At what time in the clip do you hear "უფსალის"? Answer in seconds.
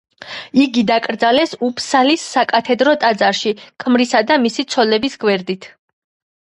1.67-2.25